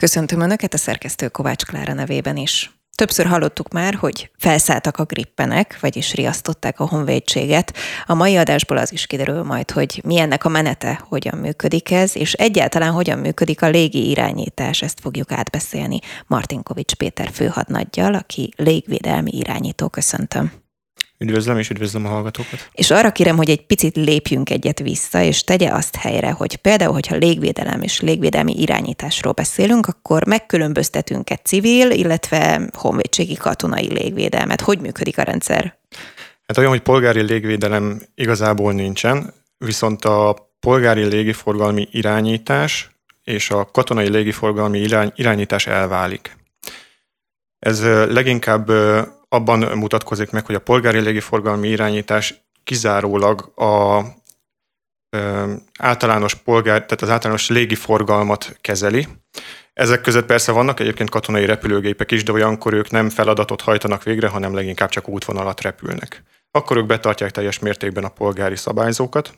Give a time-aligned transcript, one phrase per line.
[0.00, 2.70] Köszöntöm Önöket a szerkesztő Kovács Klára nevében is.
[2.94, 7.76] Többször hallottuk már, hogy felszálltak a grippenek, vagyis riasztották a honvédséget.
[8.06, 12.32] A mai adásból az is kiderül majd, hogy milyennek a menete, hogyan működik ez, és
[12.32, 19.88] egyáltalán hogyan működik a légi irányítás, ezt fogjuk átbeszélni Martinkovics Péter főhadnaggyal, aki légvédelmi irányító.
[19.88, 20.52] Köszöntöm.
[21.24, 22.68] Üdvözlöm és üdvözlöm a hallgatókat.
[22.72, 26.92] És arra kérem, hogy egy picit lépjünk egyet vissza, és tegye azt helyre, hogy például,
[26.92, 34.60] hogyha légvédelem és légvédelmi irányításról beszélünk, akkor megkülönböztetünk egy civil, illetve honvédségi katonai légvédelmet.
[34.60, 35.78] Hogy működik a rendszer?
[36.46, 42.90] Hát olyan, hogy polgári légvédelem igazából nincsen, viszont a polgári légiforgalmi irányítás
[43.24, 46.36] és a katonai légiforgalmi irány, irányítás elválik.
[47.58, 48.70] Ez leginkább
[49.32, 54.02] abban mutatkozik meg, hogy a polgári légiforgalmi irányítás kizárólag a
[55.10, 59.08] ö, általános polgár, tehát az általános légiforgalmat kezeli.
[59.72, 64.28] Ezek között persze vannak egyébként katonai repülőgépek is, de olyankor ők nem feladatot hajtanak végre,
[64.28, 66.22] hanem leginkább csak útvonalat repülnek.
[66.50, 69.34] Akkor ők betartják teljes mértékben a polgári szabályzókat,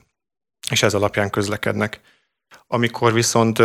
[0.71, 2.01] és ez alapján közlekednek.
[2.67, 3.59] Amikor viszont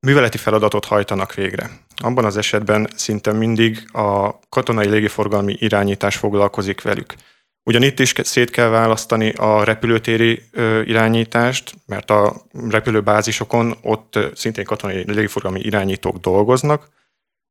[0.00, 1.70] műveleti feladatot hajtanak végre.
[1.96, 7.14] Abban az esetben szinte mindig a katonai légiforgalmi irányítás foglalkozik velük.
[7.62, 10.42] Ugyan itt is szét kell választani a repülőtéri
[10.84, 16.88] irányítást, mert a repülőbázisokon ott szintén katonai légiforgalmi irányítók dolgoznak,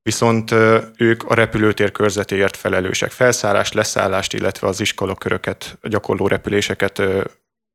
[0.01, 0.51] viszont
[0.97, 3.11] ők a repülőtér körzetéért felelősek.
[3.11, 7.01] Felszállást, leszállást, illetve az iskolaköröket, gyakorló repüléseket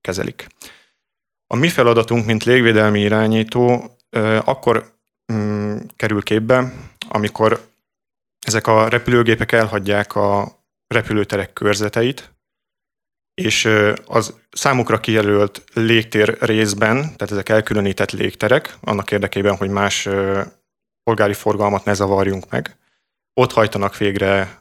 [0.00, 0.46] kezelik.
[1.46, 3.96] A mi feladatunk, mint légvédelmi irányító,
[4.44, 4.92] akkor
[5.32, 6.72] mm, kerül képbe,
[7.08, 7.70] amikor
[8.46, 12.32] ezek a repülőgépek elhagyják a repülőterek körzeteit,
[13.34, 13.68] és
[14.06, 20.08] az számukra kijelölt légtér részben, tehát ezek elkülönített légterek, annak érdekében, hogy más
[21.02, 22.76] polgári forgalmat ne zavarjunk meg,
[23.34, 24.60] ott hajtanak végre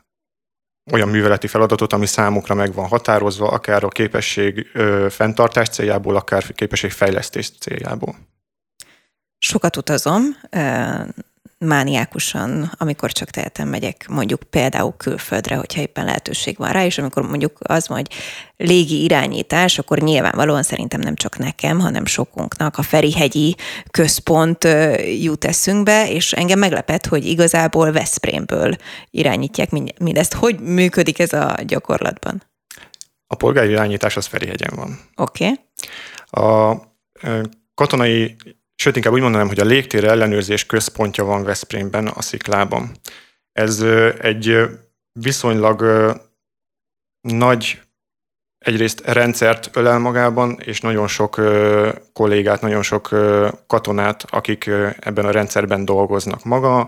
[0.92, 4.68] olyan műveleti feladatot, ami számukra meg van határozva, akár a képesség
[5.10, 8.16] fenntartás céljából, akár képesség fejlesztés céljából.
[9.44, 10.24] Sokat utazom,
[11.58, 17.24] mániákusan, amikor csak tehetem, megyek mondjuk például külföldre, hogyha éppen lehetőség van rá, és amikor
[17.28, 18.08] mondjuk az, hogy
[18.58, 23.56] légi irányítás, akkor nyilvánvalóan szerintem nem csak nekem, hanem sokunknak a Ferihegyi
[23.92, 24.68] központ
[25.22, 28.76] jut eszünkbe, és engem meglepett, hogy igazából Veszprémből
[29.10, 29.70] irányítják
[30.00, 30.34] mindezt.
[30.34, 32.44] Hogy működik ez a gyakorlatban?
[33.28, 35.00] A polgári irányítás az Ferihegyen van.
[35.16, 35.52] Oké.
[36.32, 36.50] Okay.
[36.50, 36.78] A
[37.74, 38.36] katonai
[38.82, 42.92] sőt inkább úgy mondanám, hogy a légtér ellenőrzés központja van Veszprémben, a Sziklában.
[43.52, 43.82] Ez
[44.22, 44.58] egy
[45.12, 45.82] viszonylag
[47.22, 47.82] nagy
[48.58, 51.42] egyrészt rendszert ölel magában, és nagyon sok
[52.14, 53.10] kollégát, nagyon sok
[53.68, 54.70] katonát, akik
[55.00, 56.44] ebben a rendszerben dolgoznak.
[56.44, 56.80] Maga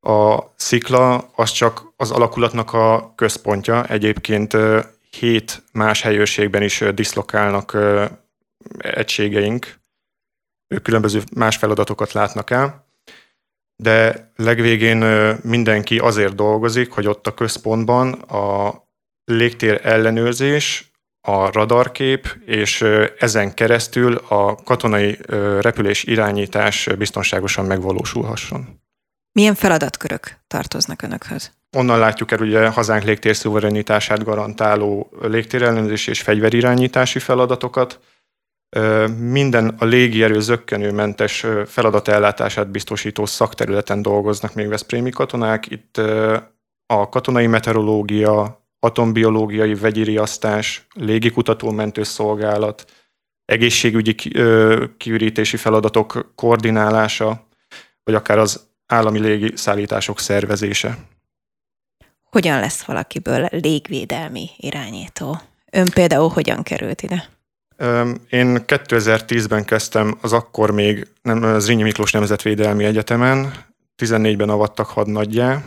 [0.00, 4.56] a szikla az csak az alakulatnak a központja, egyébként
[5.10, 7.76] hét más helyőrségben is diszlokálnak
[8.78, 9.79] egységeink,
[10.74, 12.88] ők különböző más feladatokat látnak el,
[13.76, 14.98] de legvégén
[15.42, 18.74] mindenki azért dolgozik, hogy ott a központban a
[19.24, 22.84] légtér ellenőrzés, a radarkép, és
[23.18, 25.18] ezen keresztül a katonai
[25.60, 28.80] repülés irányítás biztonságosan megvalósulhasson.
[29.32, 31.52] Milyen feladatkörök tartoznak Önökhöz?
[31.76, 38.00] Onnan látjuk el ugye hazánk légtér szuverenitását garantáló légtérellenőrzés és fegyverirányítási feladatokat,
[39.18, 45.70] minden a légierő zöggenőmentes feladatellátását biztosító szakterületen dolgoznak még Veszprémi katonák.
[45.70, 45.96] Itt
[46.86, 52.92] a katonai meteorológia, atombiológiai vegyi riasztás, légikutató szolgálat,
[53.44, 54.14] egészségügyi
[54.96, 57.48] kiürítési feladatok koordinálása,
[58.02, 60.98] vagy akár az állami légi szállítások szervezése.
[62.22, 65.40] Hogyan lesz valakiből légvédelmi irányító?
[65.70, 67.28] Ön például hogyan került ide?
[68.30, 73.52] Én 2010-ben kezdtem az akkor még nem, az Rényi Miklós Nemzetvédelmi Egyetemen,
[74.02, 75.62] 14-ben avattak hadnaggyá,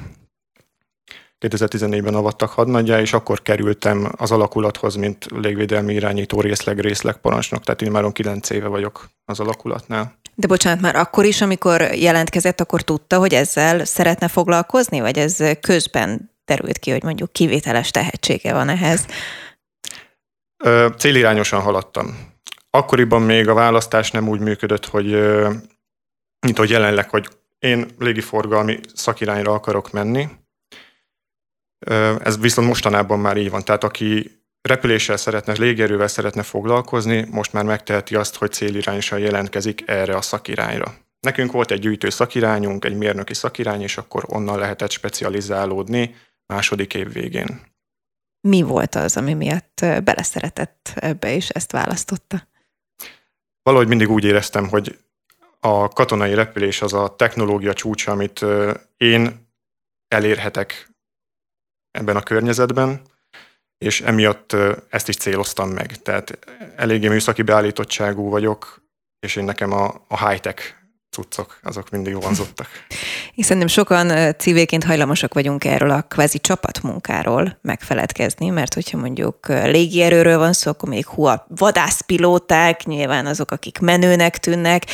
[1.39, 7.81] 2014-ben avattak hadnaggyá, és akkor kerültem az alakulathoz, mint légvédelmi irányító részleg, részleg parancsnok, tehát
[7.81, 10.15] én már 9 éve vagyok az alakulatnál.
[10.35, 15.37] De bocsánat, már akkor is, amikor jelentkezett, akkor tudta, hogy ezzel szeretne foglalkozni, vagy ez
[15.61, 19.05] közben terült ki, hogy mondjuk kivételes tehetsége van ehhez?
[20.97, 22.31] Célirányosan haladtam.
[22.69, 25.05] Akkoriban még a választás nem úgy működött, hogy
[26.39, 27.27] mint hogy jelenleg, hogy
[27.59, 30.27] én légiforgalmi szakirányra akarok menni.
[32.19, 33.63] Ez viszont mostanában már így van.
[33.63, 40.15] Tehát aki repüléssel szeretne, légierővel szeretne foglalkozni, most már megteheti azt, hogy célirányosan jelentkezik erre
[40.15, 40.95] a szakirányra.
[41.19, 47.13] Nekünk volt egy gyűjtő szakirányunk, egy mérnöki szakirány, és akkor onnan lehetett specializálódni második év
[47.13, 47.72] végén.
[48.47, 52.47] Mi volt az, ami miatt beleszeretett ebbe, és ezt választotta?
[53.61, 54.99] Valahogy mindig úgy éreztem, hogy
[55.59, 58.45] a katonai repülés az a technológia csúcsa, amit
[58.97, 59.47] én
[60.07, 60.89] elérhetek
[61.91, 63.01] ebben a környezetben,
[63.77, 64.55] és emiatt
[64.89, 66.01] ezt is céloztam meg.
[66.01, 66.39] Tehát
[66.75, 68.81] eléggé műszaki beállítottságú vagyok,
[69.19, 70.75] és én nekem a, a high-tech
[71.09, 72.67] cuccok, azok mindig vonzottak.
[73.35, 80.37] Én szerintem sokan civilként hajlamosak vagyunk erről a kvázi csapatmunkáról megfeledkezni, mert hogyha mondjuk légierőről
[80.37, 84.85] van szó, akkor még hú, a vadászpilóták, nyilván azok, akik menőnek tűnnek,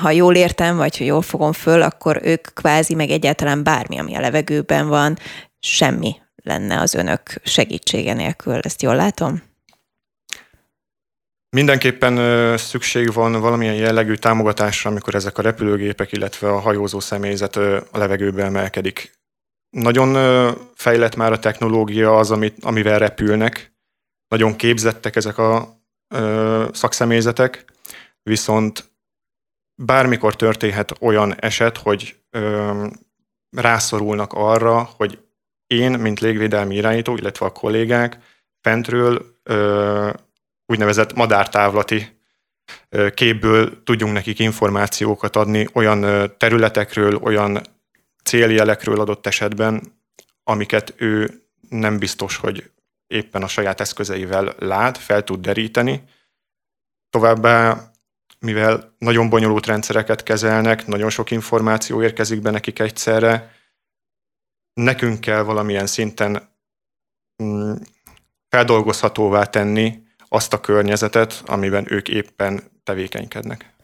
[0.00, 4.14] ha jól értem, vagy ha jól fogom föl, akkor ők kvázi meg egyáltalán bármi, ami
[4.14, 5.18] a levegőben van,
[5.60, 8.58] semmi lenne az önök segítsége nélkül.
[8.58, 9.49] Ezt jól látom?
[11.56, 17.98] Mindenképpen szükség van valamilyen jellegű támogatásra, amikor ezek a repülőgépek, illetve a hajózó személyzet a
[17.98, 19.12] levegőbe emelkedik.
[19.70, 20.12] Nagyon
[20.74, 23.72] fejlett már a technológia az, amit, amivel repülnek.
[24.28, 25.80] Nagyon képzettek ezek a
[26.14, 27.64] ö, szakszemélyzetek,
[28.22, 28.90] viszont
[29.82, 32.86] bármikor történhet olyan eset, hogy ö,
[33.56, 35.18] rászorulnak arra, hogy
[35.66, 38.18] én, mint légvédelmi irányító, illetve a kollégák
[38.60, 40.10] fentről ö,
[40.70, 42.18] úgynevezett madártávlati
[43.14, 47.60] képből tudjunk nekik információkat adni olyan területekről, olyan
[48.24, 49.82] céljelekről adott esetben,
[50.44, 52.70] amiket ő nem biztos, hogy
[53.06, 56.02] éppen a saját eszközeivel lát, fel tud deríteni.
[57.10, 57.90] Továbbá,
[58.38, 63.54] mivel nagyon bonyolult rendszereket kezelnek, nagyon sok információ érkezik be nekik egyszerre,
[64.72, 66.48] nekünk kell valamilyen szinten
[67.42, 67.72] mm,
[68.48, 73.74] feldolgozhatóvá tenni azt a környezetet, amiben ők éppen tevékenykednek.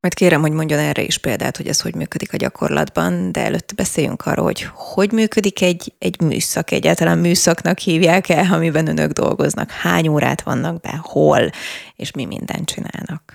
[0.00, 3.74] Majd kérem, hogy mondjon erre is példát, hogy ez hogy működik a gyakorlatban, de előtte
[3.74, 10.08] beszéljünk arról, hogy hogy működik egy, egy műszak, egyáltalán műszaknak hívják-e, amiben önök dolgoznak, hány
[10.08, 11.50] órát vannak be, hol,
[11.96, 13.32] és mi mindent csinálnak.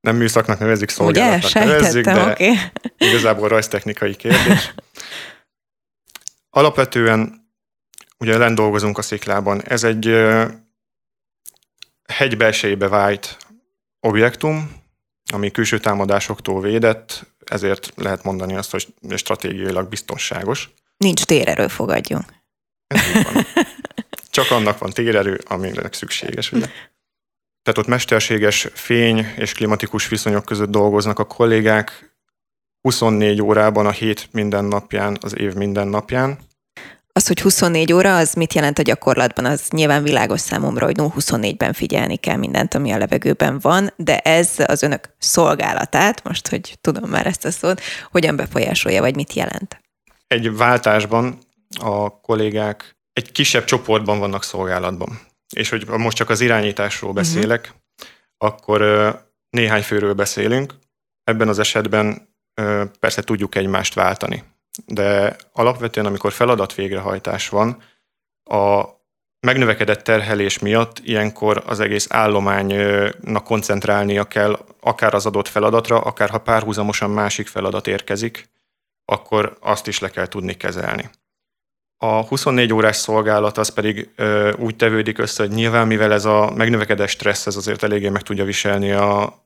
[0.00, 1.64] Nem műszaknak nevezik, szolgálatnak Ugye?
[1.64, 2.58] nevezzük, de okay.
[3.10, 4.74] igazából rajztechnikai kérdés.
[6.50, 7.48] Alapvetően
[8.18, 9.62] ugye lent dolgozunk a sziklában.
[9.62, 10.06] Ez egy
[12.12, 13.36] hegybelsejébe vájt
[14.00, 14.80] objektum,
[15.32, 18.86] ami külső támadásoktól védett, ezért lehet mondani azt, hogy
[19.16, 20.70] stratégiailag biztonságos.
[20.96, 22.24] Nincs térerő, fogadjunk.
[24.30, 26.52] Csak annak van térerő, aminek szükséges.
[26.52, 26.66] Ugye?
[27.62, 32.16] Tehát ott mesterséges fény és klimatikus viszonyok között dolgoznak a kollégák
[32.80, 36.38] 24 órában a hét minden napján, az év minden napján.
[37.14, 39.44] Az, hogy 24 óra, az mit jelent a gyakorlatban?
[39.44, 44.54] Az nyilván világos számomra, hogy 24-ben figyelni kell mindent, ami a levegőben van, de ez
[44.66, 47.80] az önök szolgálatát, most, hogy tudom már ezt a szót,
[48.10, 49.80] hogyan befolyásolja, vagy mit jelent?
[50.26, 51.38] Egy váltásban
[51.80, 55.20] a kollégák egy kisebb csoportban vannak szolgálatban.
[55.56, 57.18] És hogy most csak az irányításról mhm.
[57.18, 57.78] beszélek, uh-huh.
[58.38, 58.80] akkor
[59.50, 60.74] néhány főről beszélünk.
[61.24, 62.28] Ebben az esetben
[63.00, 64.44] persze tudjuk egymást váltani
[64.86, 67.82] de alapvetően, amikor feladat végrehajtás van,
[68.44, 68.84] a
[69.46, 76.38] megnövekedett terhelés miatt ilyenkor az egész állománynak koncentrálnia kell, akár az adott feladatra, akár ha
[76.38, 78.48] párhuzamosan másik feladat érkezik,
[79.04, 81.10] akkor azt is le kell tudni kezelni.
[81.96, 86.52] A 24 órás szolgálat az pedig ö, úgy tevődik össze, hogy nyilván mivel ez a
[86.56, 89.42] megnövekedett stressz, ez azért eléggé meg tudja viselni a,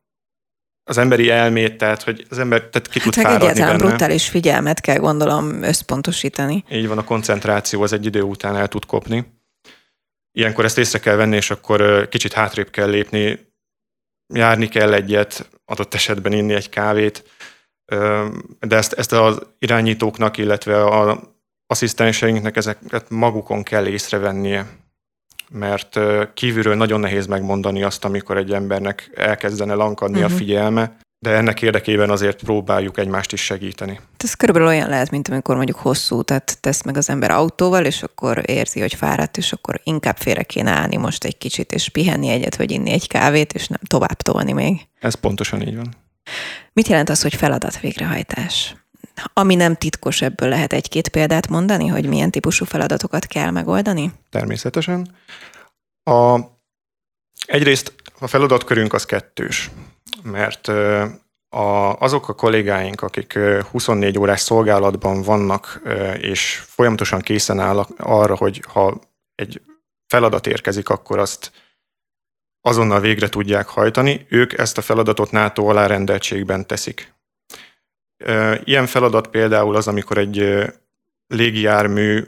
[0.88, 3.88] az emberi elmét, tehát hogy az ember tehát ki hát tud fáradni egyáltalán benne.
[3.88, 6.64] brutális figyelmet kell gondolom összpontosítani.
[6.70, 9.34] Így van, a koncentráció az egy idő után el tud kopni.
[10.32, 13.52] Ilyenkor ezt észre kell venni, és akkor kicsit hátrébb kell lépni,
[14.34, 17.24] járni kell egyet, adott esetben inni egy kávét,
[18.60, 21.20] de ezt, ezt az irányítóknak, illetve a
[21.66, 24.66] asszisztenseinknek ezeket magukon kell észrevennie
[25.50, 25.98] mert
[26.34, 30.30] kívülről nagyon nehéz megmondani azt, amikor egy embernek elkezdene lankadni uh-huh.
[30.30, 30.44] a mhm.
[30.44, 34.00] figyelme, de ennek érdekében azért próbáljuk egymást is segíteni.
[34.16, 38.02] Ez körülbelül olyan lehet, mint amikor mondjuk hosszú tehát tesz meg az ember autóval, és
[38.02, 42.28] akkor érzi, hogy fáradt, és akkor inkább félre kéne állni most egy kicsit, és pihenni
[42.28, 44.80] egyet, vagy inni egy kávét, és nem tovább tolni még.
[45.00, 45.94] Ez pontosan így van.
[46.72, 48.74] Mit jelent az, hogy feladat végrehajtás?
[49.32, 54.12] Ami nem titkos, ebből lehet egy-két példát mondani, hogy milyen típusú feladatokat kell megoldani?
[54.30, 55.14] Természetesen.
[56.02, 56.38] A,
[57.46, 59.70] egyrészt a feladatkörünk az kettős,
[60.22, 60.68] mert
[61.48, 63.38] a, azok a kollégáink, akik
[63.70, 65.82] 24 órás szolgálatban vannak,
[66.18, 69.00] és folyamatosan készen állnak arra, hogy ha
[69.34, 69.62] egy
[70.06, 71.52] feladat érkezik, akkor azt
[72.60, 77.14] azonnal végre tudják hajtani, ők ezt a feladatot NATO alárendeltségben teszik.
[78.64, 80.64] Ilyen feladat például az, amikor egy
[81.26, 82.24] légijármű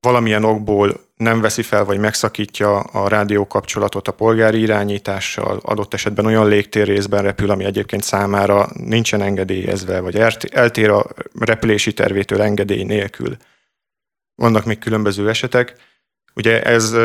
[0.00, 6.48] valamilyen okból nem veszi fel, vagy megszakítja a rádiókapcsolatot a polgári irányítással, adott esetben olyan
[6.48, 10.16] légtérrészben repül, ami egyébként számára nincsen engedélyezve, vagy
[10.50, 11.06] eltér a
[11.38, 13.36] repülési tervétől engedély nélkül.
[14.34, 15.76] Vannak még különböző esetek.
[16.34, 16.96] Ugye ez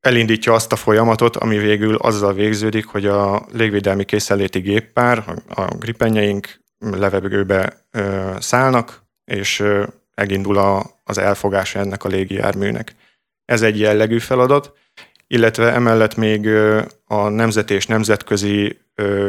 [0.00, 6.60] elindítja azt a folyamatot, ami végül azzal végződik, hogy a légvédelmi készenléti géppár, a gripenjeink
[6.78, 7.86] levegőbe
[8.38, 9.64] szállnak, és
[10.14, 12.94] megindul a, az elfogása ennek a légijárműnek.
[13.44, 14.72] Ez egy jellegű feladat,
[15.26, 16.48] illetve emellett még
[17.04, 18.78] a nemzeti és nemzetközi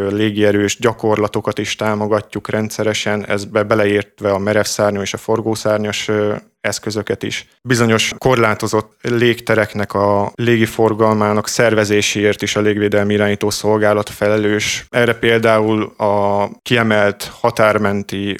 [0.10, 6.12] légierős gyakorlatokat is támogatjuk rendszeresen, ezbe beleértve a merevszárnyú és a forgószárnyas
[6.62, 7.48] eszközöket is.
[7.62, 14.86] Bizonyos korlátozott légtereknek a légiforgalmának szervezéséért is a légvédelmi irányító szolgálat felelős.
[14.90, 18.38] Erre például a kiemelt határmenti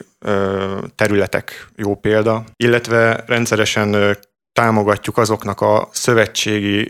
[0.96, 4.18] területek jó példa, illetve rendszeresen
[4.54, 6.88] támogatjuk azoknak a szövetségi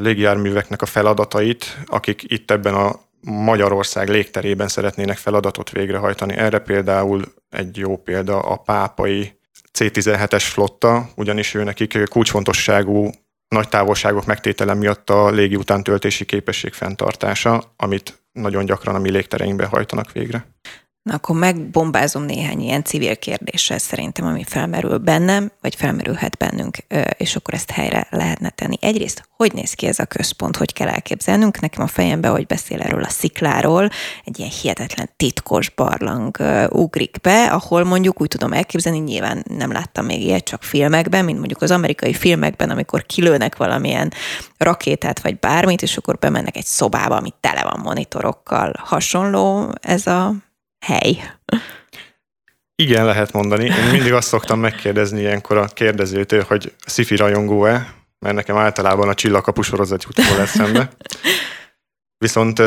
[0.00, 6.36] légjárműveknek a feladatait, akik itt ebben a Magyarország légterében szeretnének feladatot végrehajtani.
[6.36, 9.38] Erre például egy jó példa a pápai
[9.76, 13.10] C-17-es flotta, ugyanis ő nekik kulcsfontosságú
[13.48, 19.68] nagy távolságok megtétele miatt a légi utántöltési képesség fenntartása, amit nagyon gyakran a mi légtereinkben
[19.68, 20.46] hajtanak végre.
[21.06, 26.76] Na akkor megbombázom néhány ilyen civil kérdéssel szerintem, ami felmerül bennem, vagy felmerülhet bennünk,
[27.16, 28.76] és akkor ezt helyre lehetne tenni.
[28.80, 31.60] Egyrészt, hogy néz ki ez a központ, hogy kell elképzelnünk?
[31.60, 33.88] Nekem a fejembe, hogy beszél erről a szikláról,
[34.24, 36.36] egy ilyen hihetetlen titkos barlang
[36.70, 41.38] ugrik be, ahol mondjuk úgy tudom elképzelni, nyilván nem láttam még ilyet csak filmekben, mint
[41.38, 44.12] mondjuk az amerikai filmekben, amikor kilőnek valamilyen
[44.56, 48.72] rakétát vagy bármit, és akkor bemennek egy szobába, ami tele van monitorokkal.
[48.78, 50.34] Hasonló ez a
[50.86, 51.34] hely.
[52.74, 53.64] Igen, lehet mondani.
[53.64, 59.14] Én mindig azt szoktam megkérdezni ilyenkor a kérdezőtől, hogy szifi rajongó-e, mert nekem általában a
[59.14, 60.90] csillagkapu sorozat jut eszembe.
[62.18, 62.62] Viszont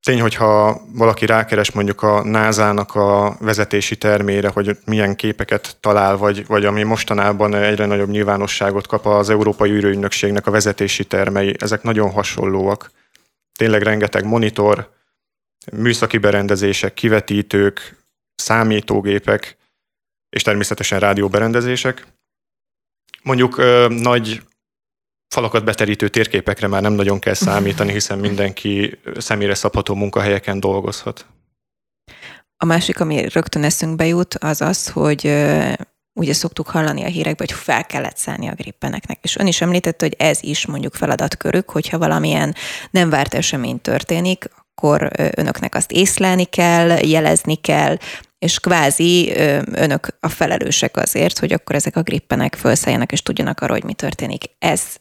[0.00, 6.46] tény, hogyha valaki rákeres mondjuk a NASA-nak a vezetési termére, hogy milyen képeket talál, vagy,
[6.46, 12.10] vagy ami mostanában egyre nagyobb nyilvánosságot kap az Európai űrügynökségnek a vezetési termei, ezek nagyon
[12.10, 12.90] hasonlóak.
[13.58, 14.93] Tényleg rengeteg monitor,
[15.72, 18.04] műszaki berendezések, kivetítők,
[18.34, 19.56] számítógépek,
[20.30, 22.06] és természetesen rádióberendezések.
[23.22, 24.42] Mondjuk ö, nagy
[25.34, 31.26] falakat beterítő térképekre már nem nagyon kell számítani, hiszen mindenki személyre szabható munkahelyeken dolgozhat.
[32.56, 35.26] A másik, ami rögtön eszünkbe jut, az az, hogy
[36.20, 39.18] ugye szoktuk hallani a hírekben, hogy fel kellett szállni a grippeneknek.
[39.22, 42.54] És ön is említette, hogy ez is mondjuk feladatkörük, hogyha valamilyen
[42.90, 44.44] nem várt esemény történik,
[44.84, 47.96] akkor önöknek azt észlelni kell, jelezni kell,
[48.38, 49.32] és kvázi
[49.72, 53.94] önök a felelősek azért, hogy akkor ezek a grippenek felszálljanak, és tudjanak arra, hogy mi
[53.94, 54.44] történik.
[54.58, 54.96] Ez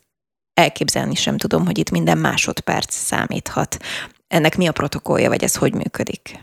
[0.54, 3.78] elképzelni sem tudom, hogy itt minden másodperc számíthat.
[4.28, 6.40] Ennek mi a protokollja, vagy ez hogy működik?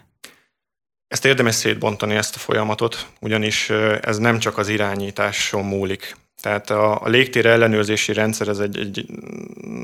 [1.08, 3.70] Ezt érdemes szétbontani, ezt a folyamatot, ugyanis
[4.00, 6.16] ez nem csak az irányításon múlik.
[6.42, 9.06] Tehát a, a légtér ellenőrzési rendszer ez egy, egy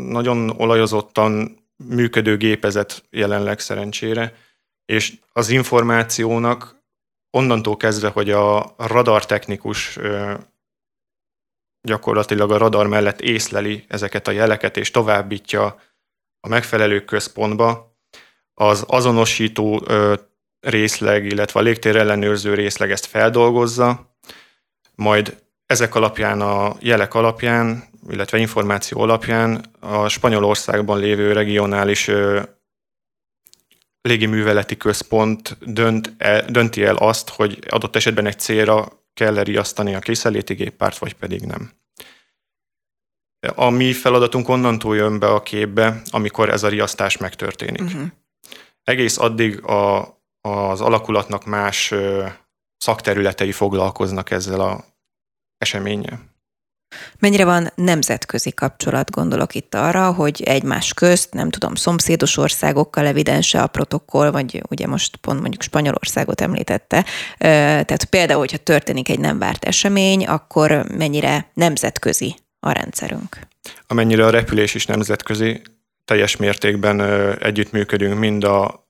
[0.08, 4.34] nagyon olajozottan működő gépezet jelenleg szerencsére,
[4.84, 6.84] és az információnak
[7.30, 9.98] onnantól kezdve, hogy a radartechnikus
[11.82, 15.80] gyakorlatilag a radar mellett észleli ezeket a jeleket, és továbbítja
[16.40, 17.96] a megfelelő központba,
[18.54, 19.86] az azonosító
[20.60, 24.16] részleg, illetve a légtér ellenőrző részleg ezt feldolgozza,
[24.94, 32.10] majd ezek alapján, a jelek alapján illetve információ alapján a Spanyolországban lévő regionális
[34.00, 39.98] légiműveleti központ dönt el, dönti el azt, hogy adott esetben egy célra kell riasztani a
[39.98, 41.72] készenléti géppárt, vagy pedig nem.
[43.54, 47.82] A mi feladatunk onnantól jön be a képbe, amikor ez a riasztás megtörténik.
[47.82, 48.06] Uh-huh.
[48.82, 50.00] Egész addig a,
[50.40, 51.94] az alakulatnak más
[52.76, 54.84] szakterületei foglalkoznak ezzel a
[55.58, 56.35] eseménnyel.
[57.18, 63.62] Mennyire van nemzetközi kapcsolat, gondolok itt arra, hogy egymás közt, nem tudom, szomszédos országokkal evidense
[63.62, 67.04] a protokoll, vagy ugye most pont mondjuk Spanyolországot említette.
[67.38, 73.38] Tehát például, hogyha történik egy nem várt esemény, akkor mennyire nemzetközi a rendszerünk?
[73.86, 75.62] Amennyire a repülés is nemzetközi,
[76.04, 77.00] teljes mértékben
[77.42, 78.84] együttműködünk mind a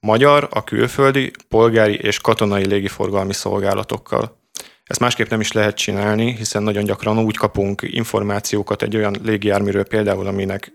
[0.00, 4.44] magyar, a külföldi, polgári és katonai légiforgalmi szolgálatokkal.
[4.86, 9.84] Ezt másképp nem is lehet csinálni, hiszen nagyon gyakran úgy kapunk információkat egy olyan légijárműről
[9.84, 10.72] például, aminek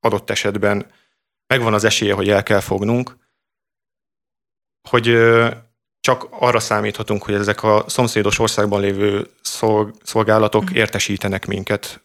[0.00, 0.90] adott esetben
[1.46, 3.16] megvan az esélye, hogy el kell fognunk,
[4.88, 5.18] hogy
[6.00, 9.30] csak arra számíthatunk, hogy ezek a szomszédos országban lévő
[10.02, 10.76] szolgálatok mhm.
[10.76, 12.04] értesítenek minket,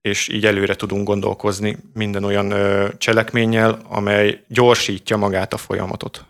[0.00, 2.54] és így előre tudunk gondolkozni minden olyan
[2.98, 6.24] cselekménnyel, amely gyorsítja magát a folyamatot.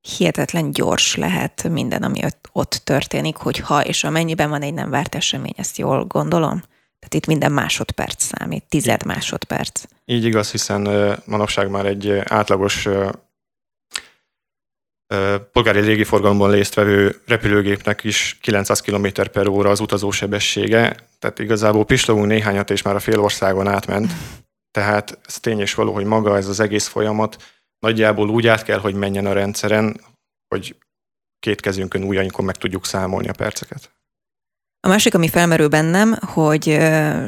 [0.00, 2.20] Hihetetlen gyors lehet minden, ami
[2.52, 6.62] ott történik, hogy ha és amennyiben van egy nem várt esemény, ezt jól gondolom?
[6.98, 9.82] Tehát itt minden másodperc számít, tized másodperc.
[10.04, 10.88] Így igaz, hiszen
[11.26, 12.88] manapság már egy átlagos
[15.52, 22.70] polgári légiforgalomban résztvevő repülőgépnek is 900 km per óra az utazósebessége, tehát igazából pislogunk néhányat,
[22.70, 24.12] és már a fél országon átment.
[24.78, 27.36] Tehát ez tény és való, hogy maga ez az egész folyamat
[27.78, 30.00] nagyjából úgy át kell, hogy menjen a rendszeren,
[30.48, 30.76] hogy
[31.38, 33.96] két kezünkön ujjainkon meg tudjuk számolni a perceket.
[34.80, 36.78] A másik, ami felmerül bennem, hogy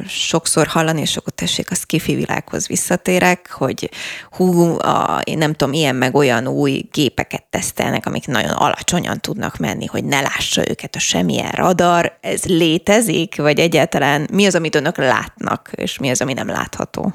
[0.07, 3.89] sokszor hallani, és akkor tessék a skifi világhoz visszatérek, hogy
[4.29, 9.57] hú, a, én nem tudom, ilyen meg olyan új gépeket tesztelnek, amik nagyon alacsonyan tudnak
[9.57, 12.17] menni, hogy ne lássa őket a semmilyen radar.
[12.21, 17.13] Ez létezik, vagy egyáltalán mi az, amit önök látnak, és mi az, ami nem látható?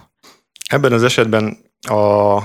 [0.69, 2.39] Ebben az esetben a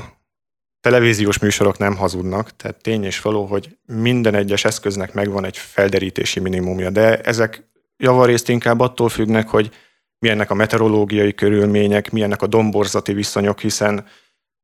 [0.81, 6.39] televíziós műsorok nem hazudnak, tehát tény és való, hogy minden egyes eszköznek megvan egy felderítési
[6.39, 9.71] minimumja, de ezek javarészt inkább attól függnek, hogy
[10.19, 14.07] milyennek a meteorológiai körülmények, milyennek a domborzati viszonyok, hiszen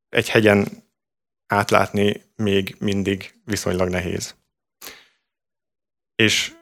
[0.09, 0.67] egy hegyen
[1.47, 4.35] átlátni még mindig viszonylag nehéz.
[6.15, 6.53] És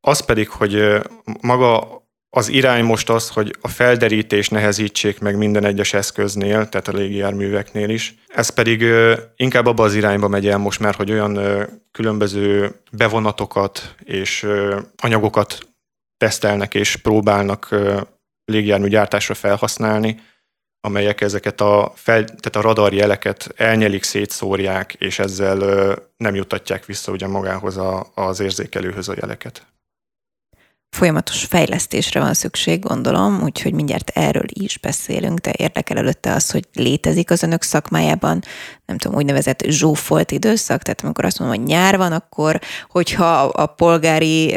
[0.00, 1.02] az pedig, hogy
[1.40, 6.92] maga az irány most az, hogy a felderítés nehezítsék meg minden egyes eszköznél, tehát a
[6.92, 8.14] légijárműveknél is.
[8.26, 8.84] Ez pedig
[9.36, 14.46] inkább abba az irányba megy el most már, hogy olyan különböző bevonatokat és
[14.96, 15.58] anyagokat
[16.16, 17.74] tesztelnek és próbálnak
[18.44, 20.20] légijárműgyártásra felhasználni,
[20.80, 27.12] amelyek ezeket a, fel, tehát a radar jeleket elnyelik, szétszórják, és ezzel nem jutatják vissza
[27.12, 29.66] ugye magához a, az érzékelőhöz a jeleket
[30.90, 36.64] folyamatos fejlesztésre van szükség, gondolom, úgyhogy mindjárt erről is beszélünk, de érdekel előtte az, hogy
[36.72, 38.42] létezik az önök szakmájában,
[38.86, 43.66] nem tudom, úgynevezett zsúfolt időszak, tehát amikor azt mondom, hogy nyár van, akkor hogyha a
[43.66, 44.54] polgári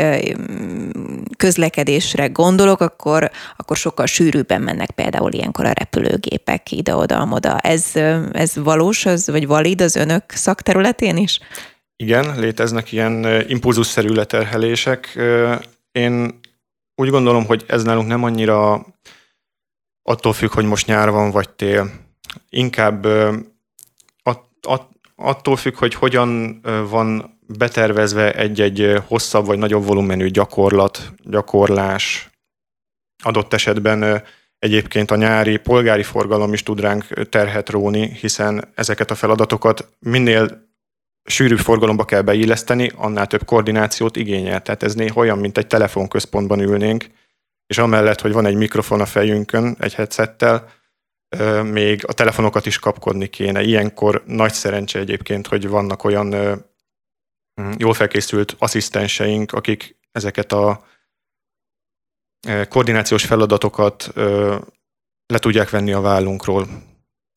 [1.37, 7.57] közlekedésre gondolok, akkor, akkor sokkal sűrűbben mennek például ilyenkor a repülőgépek ide-oda-amoda.
[7.57, 7.85] Ez,
[8.31, 11.39] ez valós, az, vagy valid az önök szakterületén is?
[11.95, 15.19] Igen, léteznek ilyen impulzusszerű leterhelések.
[15.91, 16.39] Én
[16.95, 18.85] úgy gondolom, hogy ez nálunk nem annyira
[20.03, 21.91] attól függ, hogy most nyár van vagy tél.
[22.49, 23.05] Inkább
[24.23, 32.29] att, att, attól függ, hogy hogyan van betervezve egy-egy hosszabb vagy nagyobb volumenű gyakorlat, gyakorlás.
[33.23, 34.23] Adott esetben
[34.59, 40.69] egyébként a nyári polgári forgalom is tud ránk terhet róni, hiszen ezeket a feladatokat minél
[41.23, 44.61] sűrűbb forgalomba kell beilleszteni, annál több koordinációt igényel.
[44.61, 47.05] Tehát ez néha olyan, mint egy telefonközpontban ülnénk,
[47.67, 50.69] és amellett, hogy van egy mikrofon a fejünkön, egy headsettel,
[51.63, 53.61] még a telefonokat is kapkodni kéne.
[53.61, 56.33] Ilyenkor nagy szerencse egyébként, hogy vannak olyan
[57.77, 60.85] jól felkészült asszisztenseink, akik ezeket a
[62.69, 64.11] koordinációs feladatokat
[65.25, 66.67] le tudják venni a vállunkról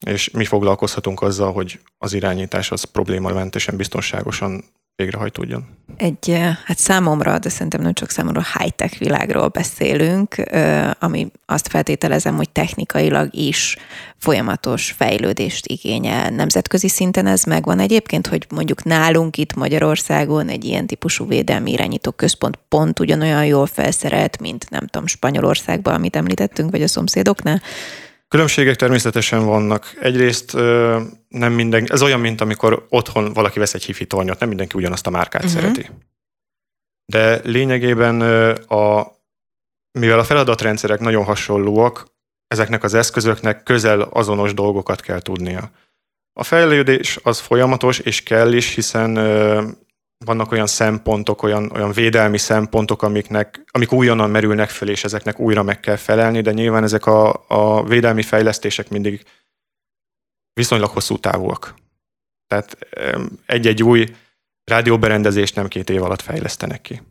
[0.04, 4.64] és mi foglalkozhatunk azzal, hogy az irányítás az problémamentesen, biztonságosan
[4.96, 5.66] végrehajtódjon.
[5.96, 10.34] Egy, hát számomra, de szerintem nem csak számomra high-tech világról beszélünk,
[10.98, 13.76] ami azt feltételezem, hogy technikailag is
[14.16, 16.30] folyamatos fejlődést igényel.
[16.30, 22.10] Nemzetközi szinten ez megvan egyébként, hogy mondjuk nálunk itt Magyarországon egy ilyen típusú védelmi irányító
[22.10, 27.62] központ pont ugyanolyan jól felszerelt, mint nem tudom, Spanyolországban, amit említettünk, vagy a szomszédoknál?
[28.28, 29.94] Különbségek természetesen vannak.
[30.00, 30.52] Egyrészt
[31.28, 35.06] nem minden, ez olyan, mint amikor otthon valaki vesz egy hifi tornyot, nem mindenki ugyanazt
[35.06, 35.60] a márkát uh-huh.
[35.60, 35.90] szereti.
[37.06, 38.20] De lényegében
[38.60, 39.12] a,
[39.98, 42.12] mivel a feladatrendszerek nagyon hasonlóak,
[42.46, 45.70] ezeknek az eszközöknek közel azonos dolgokat kell tudnia.
[46.32, 49.16] A fejlődés az folyamatos, és kell is, hiszen
[50.24, 55.62] vannak olyan szempontok, olyan, olyan védelmi szempontok, amiknek, amik újonnan merülnek föl, és ezeknek újra
[55.62, 59.24] meg kell felelni, de nyilván ezek a, a védelmi fejlesztések mindig
[60.52, 61.74] viszonylag hosszú távúak.
[62.46, 62.78] Tehát
[63.46, 64.06] egy-egy új
[64.64, 67.02] rádióberendezést nem két év alatt fejlesztenek ki.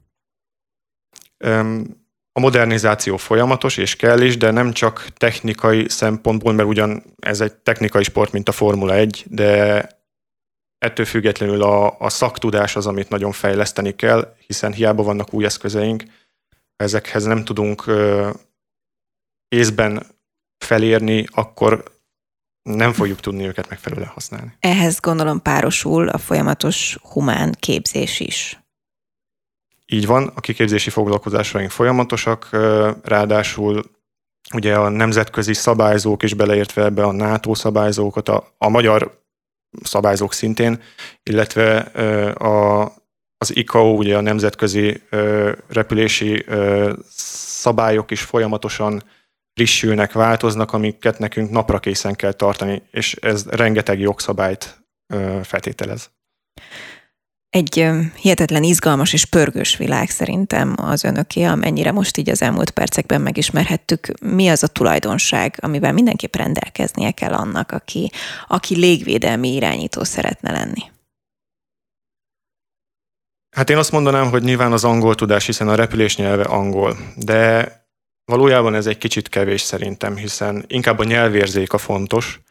[2.32, 7.54] A modernizáció folyamatos és kell is, de nem csak technikai szempontból, mert ugyan ez egy
[7.54, 9.88] technikai sport, mint a Formula 1, de
[10.84, 16.04] Ettől függetlenül a, a szaktudás az, amit nagyon fejleszteni kell, hiszen hiába vannak új eszközeink,
[16.76, 18.30] ezekhez nem tudunk ö,
[19.48, 20.06] észben
[20.58, 21.84] felérni, akkor
[22.62, 24.54] nem fogjuk tudni őket megfelelően használni.
[24.60, 28.64] Ehhez gondolom párosul a folyamatos humán képzés is.
[29.86, 32.50] Így van, a kiképzési foglalkozásaink folyamatosak,
[33.04, 33.84] ráadásul
[34.54, 39.23] ugye a nemzetközi szabályzók is beleértve ebbe a NATO szabályzókat, a, a magyar
[39.84, 40.82] szabályzók szintén,
[41.24, 41.78] illetve
[42.34, 42.82] a,
[43.38, 45.02] az ICAO, ugye a nemzetközi
[45.68, 46.46] repülési
[47.64, 49.04] szabályok is folyamatosan
[49.54, 54.86] frissülnek, változnak, amiket nekünk napra készen kell tartani, és ez rengeteg jogszabályt
[55.44, 56.10] feltételez.
[57.54, 63.22] Egy hihetetlen izgalmas és pörgős világ szerintem az önöké, amennyire most így az elmúlt percekben
[63.22, 64.08] megismerhettük.
[64.22, 68.12] Mi az a tulajdonság, amivel mindenképp rendelkeznie kell annak, aki,
[68.48, 70.82] aki légvédelmi irányító szeretne lenni?
[73.56, 77.72] Hát én azt mondanám, hogy nyilván az angol tudás, hiszen a repülés nyelve angol, de
[78.26, 82.42] valójában ez egy kicsit kevés szerintem, hiszen inkább a nyelvérzék a fontos.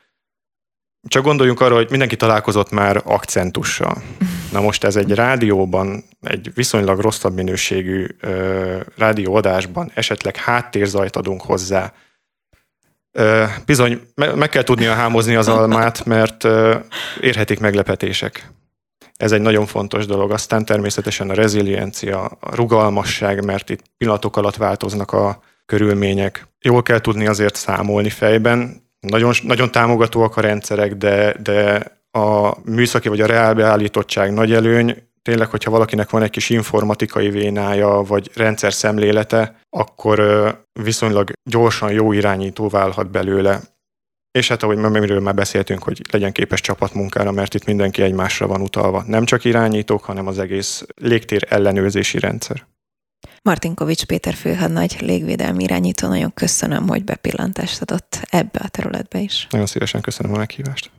[1.09, 4.03] Csak gondoljunk arra, hogy mindenki találkozott már akcentussal.
[4.53, 11.93] Na most ez egy rádióban, egy viszonylag rosszabb minőségű ö, rádióadásban esetleg háttérzajt adunk hozzá.
[13.13, 16.77] Ö, bizony, me- meg kell tudnia hámozni az almát, mert ö,
[17.21, 18.51] érhetik meglepetések.
[19.17, 20.31] Ez egy nagyon fontos dolog.
[20.31, 26.49] Aztán természetesen a reziliencia, a rugalmasság, mert itt pillanatok alatt változnak a körülmények.
[26.61, 28.82] Jól kell tudni azért számolni fejben.
[29.09, 35.49] Nagyon, nagyon támogatóak a rendszerek, de, de a műszaki vagy a reálbeállítottság nagy előny, tényleg,
[35.49, 40.19] hogyha valakinek van egy kis informatikai vénája, vagy rendszer szemlélete, akkor
[40.73, 43.61] viszonylag gyorsan jó irányító válhat belőle.
[44.39, 48.61] És hát ahogy miről már beszéltünk, hogy legyen képes csapatmunkára, mert itt mindenki egymásra van
[48.61, 49.05] utalva.
[49.07, 52.67] Nem csak irányítók, hanem az egész légtér ellenőrzési rendszer.
[53.43, 59.47] Martinkovics Péter főhadnagy légvédelmi irányító, nagyon köszönöm, hogy bepillantást adott ebbe a területbe is.
[59.51, 60.91] Nagyon szívesen köszönöm a meghívást.